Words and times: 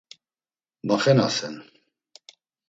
Maxenasen. 0.87 1.55